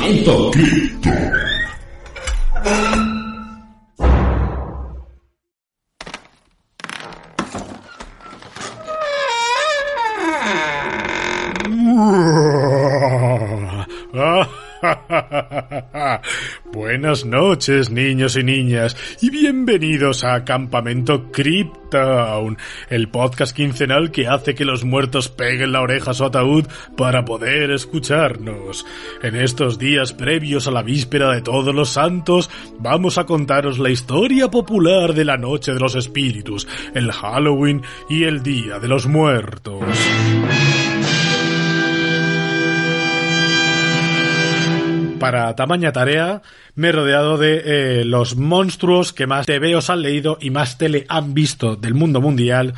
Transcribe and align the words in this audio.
Campamento 0.00 1.49
Buenas 17.00 17.24
noches, 17.24 17.88
niños 17.88 18.36
y 18.36 18.44
niñas, 18.44 18.94
y 19.22 19.30
bienvenidos 19.30 20.22
a 20.22 20.44
Campamento 20.44 21.32
Cryptown, 21.32 22.58
el 22.90 23.08
podcast 23.08 23.56
quincenal 23.56 24.10
que 24.10 24.28
hace 24.28 24.54
que 24.54 24.66
los 24.66 24.84
muertos 24.84 25.30
peguen 25.30 25.72
la 25.72 25.80
oreja 25.80 26.10
a 26.10 26.14
su 26.14 26.26
ataúd 26.26 26.66
para 26.98 27.24
poder 27.24 27.70
escucharnos. 27.70 28.84
En 29.22 29.34
estos 29.34 29.78
días 29.78 30.12
previos 30.12 30.68
a 30.68 30.72
la 30.72 30.82
víspera 30.82 31.32
de 31.32 31.40
Todos 31.40 31.74
los 31.74 31.88
Santos, 31.88 32.50
vamos 32.78 33.16
a 33.16 33.24
contaros 33.24 33.78
la 33.78 33.88
historia 33.88 34.50
popular 34.50 35.14
de 35.14 35.24
la 35.24 35.38
Noche 35.38 35.72
de 35.72 35.80
los 35.80 35.94
Espíritus, 35.94 36.68
el 36.92 37.12
Halloween 37.12 37.80
y 38.10 38.24
el 38.24 38.42
Día 38.42 38.78
de 38.78 38.88
los 38.88 39.06
Muertos. 39.06 39.86
Para 45.20 45.54
tamaña 45.54 45.92
tarea, 45.92 46.40
me 46.80 46.88
he 46.88 46.92
rodeado 46.92 47.36
de 47.36 47.62
eh, 47.64 48.04
los 48.06 48.36
monstruos 48.36 49.12
que 49.12 49.26
más 49.26 49.44
TVOs 49.44 49.90
han 49.90 50.00
leído 50.00 50.38
y 50.40 50.48
más 50.48 50.78
tele 50.78 51.04
han 51.10 51.34
visto 51.34 51.76
del 51.76 51.92
mundo 51.92 52.22
mundial. 52.22 52.72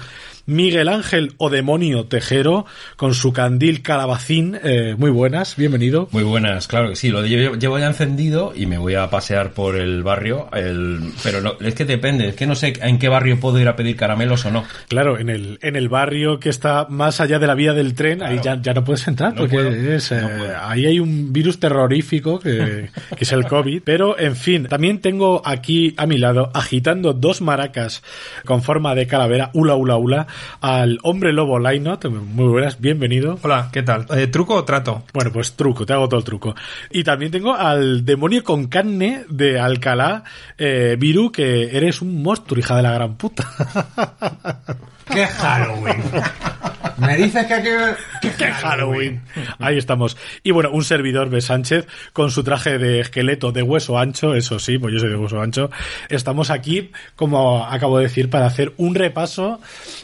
Miguel 0.52 0.88
Ángel 0.88 1.32
o 1.38 1.50
Demonio 1.50 2.04
Tejero, 2.04 2.66
con 2.96 3.14
su 3.14 3.32
candil 3.32 3.82
calabacín. 3.82 4.58
Eh, 4.62 4.94
muy 4.96 5.10
buenas, 5.10 5.56
bienvenido. 5.56 6.08
Muy 6.12 6.22
buenas, 6.22 6.68
claro 6.68 6.90
que 6.90 6.96
sí, 6.96 7.08
lo 7.08 7.24
llevo, 7.24 7.56
llevo 7.56 7.78
ya 7.78 7.86
encendido 7.86 8.52
y 8.54 8.66
me 8.66 8.78
voy 8.78 8.94
a 8.94 9.08
pasear 9.10 9.52
por 9.52 9.76
el 9.76 10.02
barrio, 10.02 10.48
el, 10.52 11.12
pero 11.22 11.40
no, 11.40 11.54
es 11.60 11.74
que 11.74 11.84
depende, 11.84 12.28
es 12.28 12.36
que 12.36 12.46
no 12.46 12.54
sé 12.54 12.74
en 12.82 12.98
qué 12.98 13.08
barrio 13.08 13.40
puedo 13.40 13.58
ir 13.58 13.68
a 13.68 13.76
pedir 13.76 13.96
caramelos 13.96 14.44
o 14.44 14.50
no. 14.50 14.64
Claro, 14.88 15.18
en 15.18 15.30
el, 15.30 15.58
en 15.62 15.76
el 15.76 15.88
barrio 15.88 16.38
que 16.38 16.50
está 16.50 16.86
más 16.88 17.20
allá 17.20 17.38
de 17.38 17.46
la 17.46 17.54
vía 17.54 17.72
del 17.72 17.94
tren, 17.94 18.22
ahí 18.22 18.38
ya, 18.42 18.60
ya 18.60 18.74
no 18.74 18.84
puedes 18.84 19.06
entrar, 19.08 19.32
No 19.32 19.40
porque 19.40 19.56
puedo, 19.56 19.70
es, 19.70 20.12
eh, 20.12 20.20
no 20.20 20.42
ahí 20.62 20.86
hay 20.86 21.00
un 21.00 21.32
virus 21.32 21.58
terrorífico 21.58 22.38
que, 22.38 22.90
que 23.16 23.24
es 23.24 23.32
el 23.32 23.46
COVID. 23.46 23.82
Pero, 23.84 24.18
en 24.18 24.36
fin, 24.36 24.66
también 24.66 25.00
tengo 25.00 25.42
aquí 25.44 25.94
a 25.96 26.06
mi 26.06 26.18
lado, 26.18 26.50
agitando 26.54 27.12
dos 27.12 27.40
maracas 27.40 28.02
con 28.44 28.62
forma 28.62 28.94
de 28.94 29.06
calavera, 29.06 29.50
ula, 29.54 29.74
ula, 29.74 29.96
ula, 29.96 30.26
al 30.60 30.98
hombre 31.02 31.32
lobo 31.32 31.58
Lainot. 31.58 32.04
Muy 32.06 32.48
buenas, 32.48 32.80
bienvenido. 32.80 33.38
Hola, 33.42 33.70
¿qué 33.72 33.82
tal? 33.82 34.06
Eh, 34.14 34.26
¿Truco 34.26 34.54
o 34.54 34.64
trato? 34.64 35.04
Bueno, 35.12 35.30
pues 35.32 35.54
truco, 35.54 35.86
te 35.86 35.92
hago 35.92 36.08
todo 36.08 36.18
el 36.18 36.24
truco. 36.24 36.54
Y 36.90 37.04
también 37.04 37.30
tengo 37.30 37.54
al 37.54 38.04
demonio 38.04 38.44
con 38.44 38.66
carne 38.66 39.24
de 39.28 39.60
Alcalá, 39.60 40.24
eh, 40.58 40.96
Viru, 40.98 41.30
que 41.30 41.76
eres 41.76 42.02
un 42.02 42.22
monstruo, 42.22 42.58
hija 42.58 42.76
de 42.76 42.82
la 42.82 42.92
gran 42.92 43.16
puta. 43.16 43.44
¡Qué 45.12 45.26
Halloween! 45.26 46.02
Me 46.98 47.16
dices 47.16 47.46
que 47.46 47.62
que... 47.62 48.30
¡Qué 48.36 48.46
Halloween! 48.46 49.22
Ahí 49.58 49.78
estamos. 49.78 50.16
Y 50.42 50.50
bueno, 50.50 50.70
un 50.70 50.84
servidor 50.84 51.30
B. 51.30 51.40
Sánchez 51.40 51.86
con 52.12 52.30
su 52.30 52.44
traje 52.44 52.78
de 52.78 53.00
esqueleto 53.00 53.52
de 53.52 53.62
hueso 53.62 53.98
ancho, 53.98 54.34
eso 54.34 54.58
sí, 54.58 54.78
pues 54.78 54.94
yo 54.94 55.00
soy 55.00 55.10
de 55.10 55.16
hueso 55.16 55.40
ancho. 55.40 55.70
Estamos 56.08 56.50
aquí, 56.50 56.90
como 57.16 57.64
acabo 57.64 57.98
de 57.98 58.04
decir, 58.04 58.30
para 58.30 58.46
hacer 58.46 58.72
un 58.76 58.94
repaso 58.94 59.60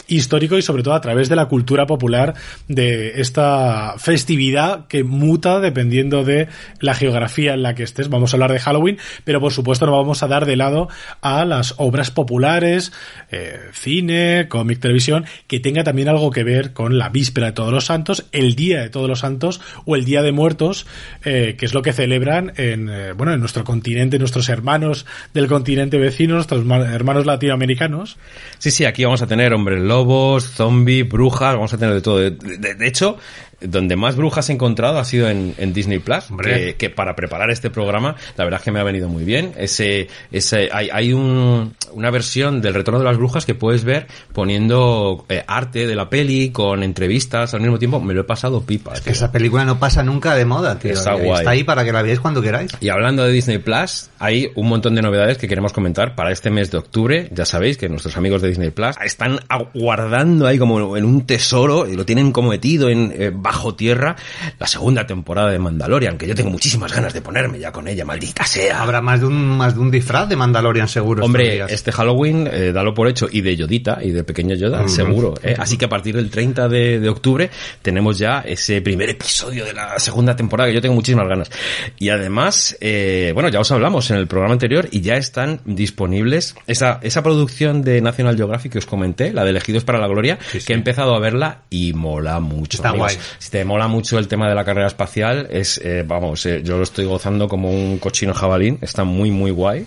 histórico 0.07 0.57
y 0.57 0.63
sobre 0.63 0.83
todo 0.83 0.95
a 0.95 1.01
través 1.01 1.29
de 1.29 1.37
la 1.37 1.47
cultura 1.47 1.87
popular 1.87 2.35
de 2.67 3.21
esta 3.21 3.95
festividad 3.99 4.87
que 4.87 5.05
muta 5.05 5.61
dependiendo 5.61 6.25
de 6.25 6.49
la 6.81 6.95
geografía 6.95 7.55
en 7.55 7.63
la 7.63 7.75
que 7.75 7.83
estés. 7.83 8.09
Vamos 8.09 8.33
a 8.33 8.37
hablar 8.37 8.53
de 8.53 8.61
Halloween, 8.61 8.99
pero 9.25 9.41
por 9.41 9.53
supuesto 9.53 9.87
no 9.87 9.93
vamos 9.93 10.23
a 10.23 10.29
dar 10.29 10.47
de 10.47 10.57
lado 10.57 10.89
a 11.21 11.45
las 11.45 11.75
obras 11.79 12.11
populares, 12.11 12.93
eh, 13.31 13.59
cine, 13.73 14.47
cómic, 14.49 14.81
televisión, 14.81 15.27
que 15.47 15.61
tenga 15.61 15.85
también 15.85 16.09
algo 16.09 16.31
que 16.31 16.45
ver 16.45 16.73
con 16.79 16.97
la 16.97 17.09
víspera 17.09 17.49
de 17.49 17.53
Todos 17.55 17.73
los 17.73 17.87
Santos, 17.87 18.27
el 18.31 18.55
Día 18.55 18.81
de 18.81 18.89
Todos 18.89 19.09
los 19.09 19.19
Santos 19.19 19.61
o 19.85 19.97
el 19.97 20.05
Día 20.05 20.23
de 20.23 20.31
Muertos, 20.31 20.87
eh, 21.25 21.57
que 21.59 21.67
es 21.67 21.75
lo 21.75 21.83
que 21.83 21.93
celebran 21.93 22.53
en, 22.57 22.89
eh, 22.89 23.11
bueno, 23.15 23.33
en 23.35 23.41
nuestro 23.41 23.65
continente, 23.65 24.17
nuestros 24.21 24.49
hermanos 24.49 25.05
del 25.35 25.49
continente 25.49 25.99
vecino, 25.99 26.35
nuestros 26.37 26.65
ma- 26.65 26.95
hermanos 26.95 27.27
latinoamericanos. 27.27 28.17
Sí, 28.59 28.71
sí, 28.71 28.85
aquí 28.85 29.03
vamos 29.03 29.23
a 29.23 29.27
tener 29.27 29.53
hombres 29.55 29.83
lobos, 29.83 30.45
zombies, 30.53 31.09
brujas, 31.09 31.55
vamos 31.57 31.75
a 31.75 31.79
tener 31.79 31.95
de 31.95 32.01
todo. 32.01 32.19
De 32.21 32.87
hecho, 32.87 33.19
donde 33.61 33.97
más 33.97 34.17
brujas 34.17 34.49
he 34.51 34.53
encontrado 34.53 34.99
ha 34.99 35.05
sido 35.05 35.29
en, 35.29 35.55
en 35.59 35.73
Disney 35.73 35.99
Plus, 35.99 36.25
que, 36.43 36.77
que 36.77 36.91
para 36.91 37.17
preparar 37.17 37.51
este 37.51 37.71
programa, 37.71 38.15
la 38.37 38.45
verdad 38.45 38.61
es 38.61 38.65
que 38.65 38.71
me 38.71 38.81
ha 38.81 38.85
venido 38.85 39.09
muy 39.09 39.25
bien. 39.25 39.53
Ese, 39.57 40.09
ese, 40.31 40.69
hay, 40.73 40.89
hay 40.93 41.13
un, 41.13 41.75
una 41.93 42.11
versión 42.11 42.61
del 42.61 42.75
Retorno 42.75 42.99
de 43.01 43.05
las 43.05 43.17
Brujas 43.17 43.45
que 43.47 43.55
puedes 43.55 43.85
ver 43.85 44.07
poniendo 44.33 45.25
eh, 45.29 45.43
arte 45.47 45.87
de 45.87 45.95
la 45.95 46.09
peli 46.09 46.51
con 46.51 46.83
entrevistas 46.83 47.53
al 47.55 47.61
mismo 47.61 47.79
tiempo. 47.79 48.01
Me 48.01 48.15
lo 48.15 48.21
he 48.23 48.25
pasado 48.25 48.63
pipa. 48.63 48.95
tío. 48.95 49.13
Esa 49.13 49.31
película 49.33 49.65
no 49.65 49.79
pasa 49.79 50.03
nunca 50.03 50.35
de 50.35 50.45
moda, 50.45 50.79
tío. 50.79 50.93
Está 50.93 51.15
Eh, 51.17 51.25
guay. 51.25 51.39
Está 51.41 51.51
ahí 51.51 51.65
para 51.65 51.85
que 51.85 51.93
la 51.93 52.03
veáis 52.03 52.21
cuando 52.21 52.41
queráis. 52.41 52.71
Y 52.81 52.89
hablando 52.89 53.25
de 53.25 53.33
Disney 53.33 53.59
Plus, 53.59 54.11
hay 54.19 54.51
un 54.55 54.69
montón 54.69 54.95
de 54.95 55.03
novedades 55.03 55.37
que 55.39 55.49
queremos 55.49 55.73
comentar 55.73 56.15
para 56.15 56.31
este 56.33 56.51
mes 56.51 56.71
de 56.71 56.79
octubre. 56.79 57.29
Ya 57.33 57.45
sabéis 57.45 57.77
que 57.77 57.89
nuestros 57.89 58.17
amigos 58.17 58.43
de 58.43 58.49
Disney 58.49 58.71
Plus 58.71 58.97
están 59.05 59.41
aguardando 59.49 60.47
ahí 60.47 60.59
como 60.59 60.97
en 60.97 61.05
un 61.05 61.27
tesoro 61.27 61.87
y 61.89 61.97
lo 61.97 62.05
tienen 62.05 62.33
como 62.33 62.51
metido 62.51 62.89
en 62.89 63.13
eh, 63.17 63.31
bajo 63.49 63.75
tierra 63.75 64.15
la 64.59 64.67
segunda 64.67 65.07
temporada 65.07 65.51
de 65.51 65.59
Mandalorian, 65.59 66.19
que 66.19 66.29
yo 66.29 66.35
tengo 66.35 66.51
muchísimas 66.51 66.93
ganas 66.93 67.15
de 67.15 67.23
ponerme 67.23 67.59
ya 67.59 67.73
con 67.73 67.89
ella, 67.89 68.05
maldita 68.05 68.45
sea. 68.45 68.83
Habrá 68.83 69.01
más 69.01 69.21
de 69.21 69.27
un, 69.27 69.57
más 69.57 69.73
de 69.73 69.81
un 69.81 69.91
disfraz 69.91 70.29
de 70.29 70.37
Mandalorian 70.37 70.87
seguro. 70.87 71.25
Hombre, 71.25 71.65
este 71.67 71.91
Halloween, 71.91 72.47
eh, 72.53 72.73
dalo 72.73 72.93
por 72.93 73.09
hecho, 73.09 73.27
y 73.33 73.41
de 73.41 73.57
Yodita, 73.57 74.01
y 74.03 74.11
de 74.11 74.23
pequeño 74.23 74.55
Yoda, 74.55 74.87
seguro. 74.87 75.33
¿eh? 75.43 75.55
Así 75.59 75.79
que 75.79 75.87
a 75.87 75.89
partir 75.89 76.15
del 76.15 76.29
30 76.29 76.69
de, 76.69 77.01
de 77.01 77.09
octubre 77.09 77.51
tenemos 77.81 78.19
ya 78.19 78.41
ese 78.41 78.83
primer 78.83 79.09
episodio 79.09 79.65
de 79.65 79.73
la 79.73 79.99
segunda 79.99 80.37
temporada, 80.37 80.69
que 80.69 80.75
yo 80.75 80.83
tengo 80.83 80.95
muchísimas 80.95 81.27
ganas. 81.27 81.51
Y 81.99 82.11
además, 82.11 82.77
eh, 82.83 83.31
bueno, 83.33 83.49
ya 83.49 83.61
os 83.61 83.73
hablamos 83.73 84.11
en 84.11 84.19
el 84.19 84.27
programa 84.27 84.53
anterior, 84.53 84.89
y 84.91 85.01
ya 85.01 85.17
están 85.17 85.61
disponibles 85.65 86.55
esa, 86.67 87.01
esa 87.03 87.23
producción 87.23 87.81
de 87.81 88.03
National 88.03 88.37
Geographic 88.37 88.73
que 88.73 88.79
os 88.79 88.87
comenté, 88.87 89.33
la 89.33 89.45
de 89.45 89.51
Elegidos 89.51 89.85
para 89.85 89.99
la 89.99 90.07
Gloria, 90.07 90.39
que 90.53 90.75
he 90.75 90.77
empezado 90.77 91.15
a 91.15 91.19
verla 91.19 91.63
y 91.71 91.95
mola 91.95 92.41
mucho. 92.41 92.77
Está 92.77 92.91
amigos. 92.91 93.15
guay. 93.15 93.25
Si 93.39 93.51
te 93.51 93.65
mola 93.65 93.89
mucho 93.89 94.19
el 94.19 94.29
tema 94.29 94.49
de 94.49 94.55
la 94.55 94.65
carrera 94.65 94.89
espacial, 94.89 95.49
es, 95.51 95.79
eh, 95.79 96.05
vamos, 96.07 96.45
eh, 96.47 96.63
yo 96.65 96.77
lo 96.77 96.83
estoy 96.83 97.05
gozando 97.05 97.49
como 97.49 97.71
un 97.71 97.99
cochino 97.99 98.35
jabalín, 98.35 98.79
está 98.83 99.05
muy, 99.05 99.31
muy 99.31 99.51
guay. 99.51 99.87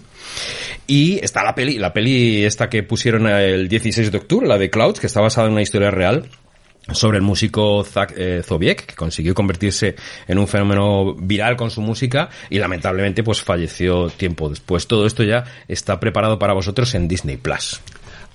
Y 0.87 1.19
está 1.23 1.43
la 1.43 1.53
peli, 1.53 1.77
la 1.77 1.93
peli 1.93 2.45
esta 2.45 2.69
que 2.69 2.83
pusieron 2.83 3.27
el 3.27 3.67
16 3.67 4.11
de 4.11 4.17
octubre, 4.17 4.47
la 4.47 4.57
de 4.57 4.69
Clouds, 4.69 4.99
que 4.99 5.07
está 5.07 5.21
basada 5.21 5.47
en 5.47 5.53
una 5.53 5.61
historia 5.61 5.91
real 5.91 6.29
sobre 6.91 7.17
el 7.17 7.23
músico 7.23 7.83
Zach 7.83 8.13
eh, 8.17 8.41
Zobiek, 8.43 8.85
que 8.85 8.95
consiguió 8.95 9.33
convertirse 9.33 9.95
en 10.27 10.39
un 10.39 10.47
fenómeno 10.47 11.13
viral 11.15 11.55
con 11.55 11.69
su 11.69 11.81
música 11.81 12.29
y 12.49 12.59
lamentablemente 12.59 13.23
pues 13.23 13.41
falleció 13.41 14.09
tiempo 14.09 14.49
después. 14.49 14.87
Todo 14.87 15.05
esto 15.05 15.23
ya 15.23 15.43
está 15.67 15.99
preparado 15.99 16.39
para 16.39 16.53
vosotros 16.53 16.93
en 16.95 17.07
Disney 17.07 17.37
Plus. 17.37 17.81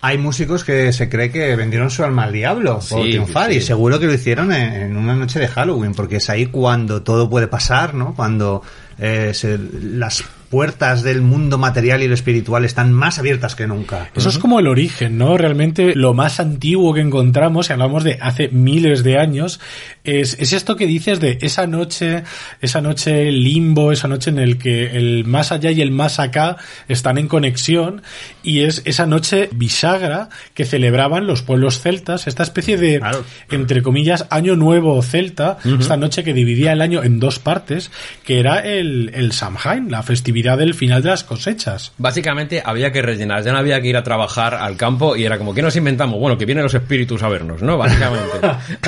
Hay 0.03 0.19
músicos 0.19 0.63
que 0.63 0.93
se 0.93 1.09
cree 1.09 1.31
que 1.33 1.57
vendieron 1.57 1.91
su 1.91 2.05
alma 2.05 2.25
al 2.25 2.33
diablo 2.33 2.75
por 2.89 3.03
Sí, 3.05 3.11
triunfar 3.11 3.51
sí. 3.51 3.57
y 3.57 3.61
seguro 3.61 3.99
que 3.99 4.07
lo 4.07 4.13
hicieron 4.15 4.53
en, 4.53 4.75
en 4.75 4.97
una 4.97 5.15
noche 5.15 5.41
de 5.41 5.49
Halloween 5.49 5.95
porque 5.95 6.17
es 6.17 6.29
ahí 6.31 6.47
cuando 6.47 7.03
todo 7.03 7.29
puede 7.31 7.49
pasar, 7.49 7.95
¿no? 7.95 8.15
Cuando 8.15 8.63
eh, 8.99 9.33
se- 9.35 9.59
las 9.83 10.23
puertas 10.49 11.03
del 11.03 11.23
mundo 11.23 11.59
material 11.59 12.03
y 12.03 12.09
lo 12.09 12.15
espiritual 12.15 12.65
están 12.65 12.93
más 12.93 13.19
abiertas 13.19 13.55
que 13.57 13.67
nunca. 13.67 14.11
Eso 14.15 14.29
es 14.29 14.39
como 14.39 14.61
el 14.61 14.69
origen, 14.69 15.19
¿no? 15.19 15.37
Realmente 15.37 15.95
lo 15.97 16.15
más 16.15 16.39
antiguo 16.39 16.95
que 16.95 17.01
encontramos, 17.01 17.69
y 17.69 17.73
hablamos 17.73 18.05
de 18.05 18.19
hace 18.21 18.49
miles 18.49 19.03
de 19.03 19.19
años, 19.19 19.59
es, 20.05 20.37
es 20.39 20.53
esto 20.53 20.77
que 20.77 20.87
dices 20.87 21.19
de 21.19 21.39
esa 21.41 21.67
noche, 21.67 22.23
esa 22.61 22.81
noche 22.81 23.33
limbo, 23.33 23.91
esa 23.91 24.07
noche 24.07 24.31
en 24.31 24.39
el 24.39 24.57
que 24.59 24.97
el 24.97 25.25
más 25.25 25.51
allá 25.51 25.73
y 25.73 25.81
el 25.81 25.91
más 25.91 26.21
acá 26.21 26.57
están 26.87 27.19
en 27.19 27.27
conexión, 27.27 28.03
y 28.45 28.61
es 28.61 28.83
esa 28.85 29.07
noche 29.07 29.49
bisagra 29.53 30.29
que 30.55 30.65
celebraban 30.65 31.27
los 31.27 31.43
pueblos 31.43 31.81
celtas, 31.81 32.29
esta 32.29 32.45
especie 32.45 32.77
de, 32.77 33.01
Claro. 33.01 33.25
entre 33.51 33.83
comillas, 33.83 34.27
año 34.31 34.55
nuevo 34.55 35.03
celta, 35.03 35.59
esta 35.81 35.97
noche 35.97 36.23
que 36.23 36.33
dividía 36.33 36.73
el 36.73 36.83
año 36.83 37.03
en 37.03 37.19
dos 37.19 37.41
partes, 37.41 37.91
que 38.25 38.39
era 38.39 38.61
el, 38.61 39.11
el 39.15 39.33
Samhain, 39.33 39.91
la 39.91 40.03
festividad 40.05 40.36
del 40.43 40.75
final 40.75 41.03
de 41.03 41.11
las 41.11 41.25
cosechas. 41.25 41.93
Básicamente 41.99 42.63
había 42.65 42.93
que 42.93 43.03
rellenar, 43.03 43.43
ya 43.43 43.53
no 43.53 43.59
había 43.59 43.81
que 43.81 43.89
ir 43.89 43.97
a 43.97 44.03
trabajar 44.03 44.55
al 44.55 44.77
campo 44.77 45.17
y 45.17 45.25
era 45.25 45.39
como, 45.39 45.55
¿qué 45.55 45.63
nos 45.63 45.77
inventamos? 45.77 46.21
Bueno, 46.21 46.37
que 46.37 46.45
vienen 46.45 46.65
los 46.65 46.75
espíritus 46.75 47.23
a 47.23 47.29
vernos, 47.29 47.63
¿no? 47.63 47.79
Básicamente. 47.79 48.39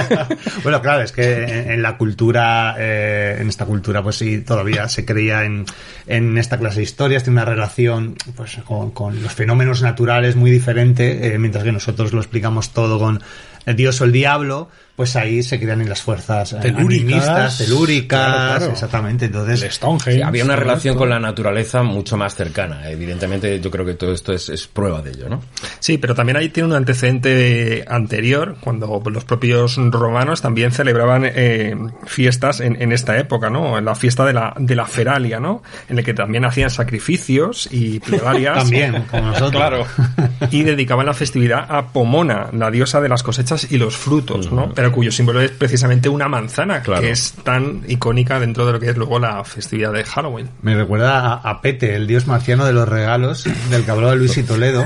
bueno, 0.63 0.83
claro, 0.83 1.03
es 1.03 1.13
que 1.13 1.45
en, 1.45 1.71
en 1.73 1.83
la 1.83 1.97
cultura, 1.97 2.77
eh, 2.79 3.39
en 3.41 3.49
esta 3.49 3.65
cultura, 3.65 4.03
pues 4.03 4.17
sí, 4.17 4.43
todavía 4.43 4.89
se 4.89 5.05
creía 5.05 5.45
en, 5.45 5.65
en 6.07 6.37
esta 6.37 6.59
clase 6.59 6.79
de 6.79 6.83
historias, 6.83 7.25
tiene 7.25 7.41
una 7.41 7.47
relación 7.47 8.17
pues 8.37 8.59
con, 8.65 8.91
con 8.91 9.23
los 9.23 9.33
fenómenos 9.33 9.83
naturales 9.83 10.37
muy 10.37 10.51
diferente, 10.51 11.35
eh, 11.35 11.39
mientras 11.39 11.65
que 11.65 11.73
nosotros 11.73 12.13
lo 12.13 12.21
explicamos 12.21 12.71
todo 12.73 12.99
con 12.99 13.23
el 13.69 13.77
dios 13.77 14.01
o 14.01 14.05
el 14.05 14.13
diablo, 14.13 14.69
pues 14.97 15.15
ahí 15.15 15.45
se 15.45 15.61
crean 15.61 15.81
en 15.81 15.89
las 15.89 16.03
fuerzas 16.03 16.55
eh, 16.55 16.59
Telúricas. 16.61 17.59
telúricas, 17.59 18.27
Claro, 18.27 18.57
claro. 18.59 18.73
exactamente. 18.73 19.27
Entonces, 19.27 19.63
El 19.63 19.71
Stonehenge. 19.71 20.13
Sí, 20.15 20.23
había 20.23 20.45
una 20.45 20.57
relación 20.57 20.97
con 20.97 21.09
la 21.09 21.21
naturaleza 21.21 21.85
mucho 21.85 22.17
más 22.17 22.35
cercana. 22.35 22.91
Evidentemente, 22.91 23.61
yo 23.61 23.71
creo 23.71 23.85
que 23.87 23.95
todo 23.95 24.13
esto 24.13 24.33
es, 24.33 24.49
es 24.49 24.67
prueba 24.67 25.01
de 25.01 25.11
ello, 25.13 25.29
¿no? 25.29 25.41
Sí, 25.79 25.99
pero 25.99 26.17
también 26.17 26.37
ahí 26.37 26.49
tiene 26.49 26.71
un 26.71 26.75
antecedente 26.75 27.85
anterior, 27.87 28.57
cuando 28.61 29.01
los 29.09 29.25
propios 29.25 29.77
romanos 29.77 30.43
también 30.43 30.73
celebraban 30.73 31.23
eh, 31.27 31.77
fiestas 32.07 32.59
en, 32.61 32.81
en 32.83 32.91
esta 32.93 33.17
época, 33.19 33.51
¿no? 33.51 33.79
En 33.79 33.85
la 33.85 33.95
fiesta 33.95 34.25
de 34.25 34.33
la, 34.33 34.55
de 34.59 34.75
la 34.75 34.87
Feralia, 34.87 35.39
¿no? 35.39 35.63
En 35.89 35.99
el 35.99 36.05
que 36.05 36.15
también 36.15 36.45
hacían 36.45 36.71
sacrificios 36.71 37.69
y 37.71 38.01
plegarias. 38.01 38.59
también, 38.59 39.05
como 39.11 39.29
nosotros. 39.29 39.51
Claro. 39.53 39.87
y 40.51 40.63
dedicaban 40.65 41.07
la 41.07 41.15
festividad 41.15 41.67
a 41.69 41.89
Pomona, 41.89 42.49
la 42.53 42.71
diosa 42.73 43.01
de 43.01 43.09
las 43.09 43.23
cosechas 43.23 43.58
y 43.71 43.79
los 43.79 43.97
frutos, 43.97 44.51
¿no? 44.53 44.73
Pero 44.75 44.93
cuyo 44.93 45.11
símbolo 45.11 45.41
es 45.41 45.51
precisamente 45.51 46.09
una 46.09 46.29
manzana, 46.29 46.83
Claro. 46.83 47.03
que 47.03 47.11
es 47.11 47.33
tan 47.45 47.83
icónica 47.89 48.39
dentro 48.41 48.67
de 48.67 48.73
lo 48.73 48.81
que 48.81 48.91
es 48.91 48.97
luego 48.97 49.19
la 49.19 49.43
festividad 49.45 49.93
de 49.93 50.05
Halloween. 50.05 50.49
Me 50.63 50.75
recuerda 50.75 51.21
a, 51.21 51.35
a 51.35 51.61
Pete, 51.61 51.95
el 51.95 52.07
dios 52.07 52.27
marciano 52.27 52.65
de 52.65 52.73
los 52.73 52.89
regalos, 52.89 53.45
del 53.71 53.85
que 53.85 53.91
hablaba 53.91 54.15
Luis 54.15 54.37
y 54.39 54.43
Toledo, 54.43 54.85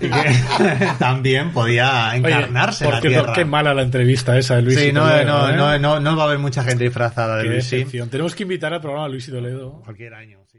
y 0.00 0.08
que 0.08 0.88
también 0.98 1.52
podía 1.52 2.08
Oye, 2.10 2.18
encarnarse 2.18 2.84
en 2.84 2.90
por 2.90 2.94
la 3.04 3.08
tierra. 3.08 3.32
qué 3.32 3.44
mala 3.44 3.74
la 3.74 3.82
entrevista 3.82 4.36
esa 4.38 4.56
de 4.56 4.62
Luis 4.62 4.78
sí, 4.78 4.88
y 4.88 4.92
no, 4.92 5.02
Toledo, 5.08 5.24
no, 5.56 5.74
¿eh? 5.74 5.78
no, 5.78 5.78
no, 5.78 6.00
no 6.00 6.16
va 6.16 6.24
a 6.24 6.26
haber 6.26 6.38
mucha 6.38 6.62
gente 6.64 6.84
disfrazada 6.84 7.36
de 7.38 7.42
Qué 7.44 7.48
Luis. 7.50 8.10
Tenemos 8.10 8.34
que 8.34 8.42
invitar 8.44 8.72
al 8.72 8.80
programa 8.80 9.06
a 9.06 9.08
Luis 9.08 9.26
y 9.28 9.30
Toledo. 9.30 9.80
Cualquier 9.84 10.14
año, 10.14 10.38
sí. 10.50 10.58